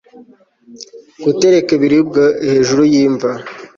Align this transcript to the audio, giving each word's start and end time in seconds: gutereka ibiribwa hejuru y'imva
gutereka 1.23 1.69
ibiribwa 1.77 2.23
hejuru 2.49 2.81
y'imva 2.91 3.29